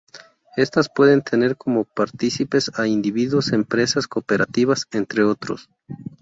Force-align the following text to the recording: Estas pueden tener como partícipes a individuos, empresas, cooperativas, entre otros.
Estas 0.57 0.89
pueden 0.89 1.21
tener 1.21 1.57
como 1.57 1.83
partícipes 1.83 2.71
a 2.79 2.87
individuos, 2.87 3.53
empresas, 3.53 4.07
cooperativas, 4.07 4.87
entre 4.93 5.23
otros. 5.23 5.69